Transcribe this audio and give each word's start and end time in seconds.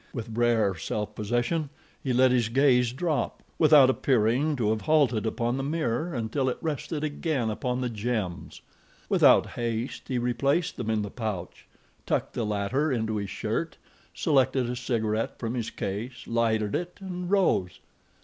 With 0.13 0.29
rare 0.35 0.73
self 0.75 1.13
possession 1.13 1.69
he 2.03 2.11
let 2.11 2.31
his 2.31 2.49
gaze 2.49 2.91
drop, 2.91 3.43
without 3.59 3.87
appearing 3.87 4.55
to 4.55 4.71
have 4.71 4.81
halted 4.81 5.27
upon 5.27 5.57
the 5.57 5.63
mirror 5.63 6.15
until 6.15 6.49
it 6.49 6.57
rested 6.59 7.03
again 7.03 7.51
upon 7.51 7.81
the 7.81 7.87
gems. 7.89 8.61
Without 9.09 9.45
haste, 9.45 10.07
he 10.07 10.17
replaced 10.17 10.77
them 10.77 10.89
in 10.89 11.03
the 11.03 11.11
pouch, 11.11 11.67
tucked 12.07 12.33
the 12.33 12.43
latter 12.47 12.91
into 12.91 13.17
his 13.17 13.29
shirt, 13.29 13.77
selected 14.11 14.67
a 14.71 14.75
cigaret 14.75 15.37
from 15.37 15.53
his 15.53 15.69
case, 15.69 16.25
lighted 16.25 16.73
it 16.73 16.97
and 16.99 17.29
rose. 17.29 17.79